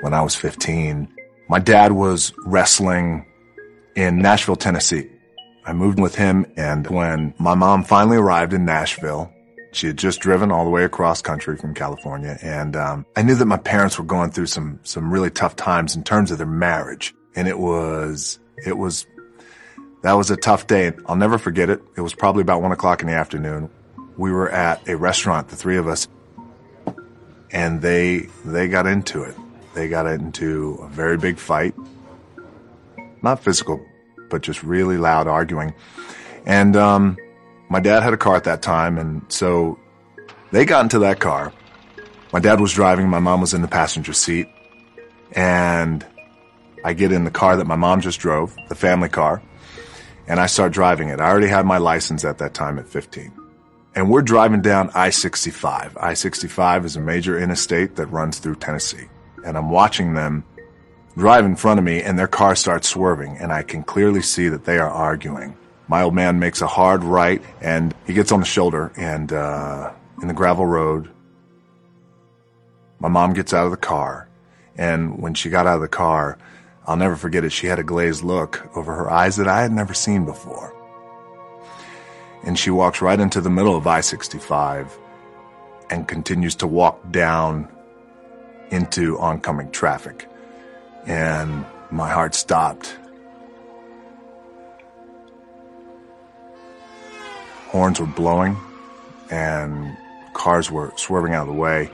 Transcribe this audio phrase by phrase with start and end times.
[0.00, 1.08] when I was 15.
[1.48, 3.26] My dad was wrestling
[3.96, 5.10] in Nashville, Tennessee.
[5.66, 9.32] I moved with him, and when my mom finally arrived in Nashville,
[9.72, 13.34] she had just driven all the way across country from California, and um, I knew
[13.36, 16.46] that my parents were going through some some really tough times in terms of their
[16.46, 19.06] marriage, and it was it was
[20.02, 20.92] that was a tough day.
[21.06, 21.82] I'll never forget it.
[21.96, 23.70] It was probably about one o'clock in the afternoon.
[24.16, 26.08] We were at a restaurant, the three of us,
[27.52, 29.36] and they they got into it.
[29.74, 31.74] They got into a very big fight,
[33.22, 33.80] not physical,
[34.28, 35.74] but just really loud arguing.
[36.46, 37.16] And um,
[37.68, 39.78] my dad had a car at that time, and so
[40.50, 41.52] they got into that car.
[42.32, 44.48] My dad was driving, my mom was in the passenger seat,
[45.32, 46.04] and
[46.84, 49.42] I get in the car that my mom just drove, the family car,
[50.26, 51.20] and I start driving it.
[51.20, 53.32] I already had my license at that time at 15.
[53.94, 55.96] And we're driving down I-65.
[55.96, 59.08] I-65 is a major interstate that runs through Tennessee.
[59.44, 60.44] And I'm watching them
[61.16, 64.48] drive in front of me and their car starts swerving and I can clearly see
[64.48, 65.56] that they are arguing.
[65.88, 69.92] My old man makes a hard right and he gets on the shoulder and, uh,
[70.22, 71.10] in the gravel road,
[72.98, 74.28] my mom gets out of the car.
[74.76, 76.38] And when she got out of the car,
[76.86, 77.52] I'll never forget it.
[77.52, 80.74] She had a glazed look over her eyes that I had never seen before.
[82.44, 84.90] And she walks right into the middle of I-65
[85.90, 87.68] and continues to walk down
[88.70, 90.28] into oncoming traffic.
[91.06, 92.96] And my heart stopped.
[97.68, 98.56] Horns were blowing
[99.30, 99.96] and
[100.34, 101.90] cars were swerving out of the way.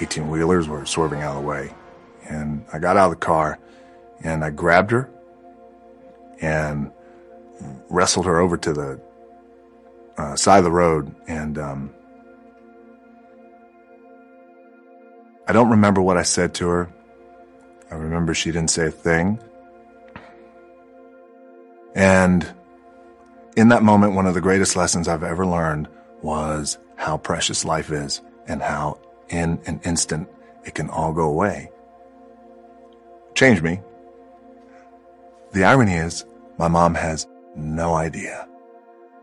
[0.00, 1.72] 18 wheelers were swerving out of the way.
[2.24, 3.58] And I got out of the car
[4.22, 5.10] and I grabbed her
[6.40, 6.90] and
[7.88, 9.00] wrestled her over to the
[10.16, 11.14] uh, side of the road.
[11.28, 11.94] And um,
[15.50, 16.88] I don't remember what I said to her.
[17.90, 19.40] I remember she didn't say a thing.
[21.92, 22.48] And
[23.56, 25.88] in that moment, one of the greatest lessons I've ever learned
[26.22, 30.28] was how precious life is and how in an instant
[30.64, 31.68] it can all go away.
[33.34, 33.80] Changed me.
[35.50, 36.24] The irony is
[36.58, 38.48] my mom has no idea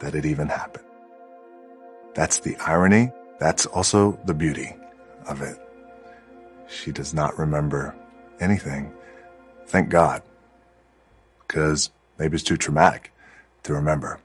[0.00, 0.84] that it even happened.
[2.16, 3.12] That's the irony.
[3.38, 4.74] That's also the beauty
[5.28, 5.60] of it.
[6.68, 7.94] She does not remember
[8.40, 8.92] anything.
[9.66, 10.22] Thank God.
[11.46, 13.12] Because maybe it's too traumatic
[13.64, 14.20] to remember.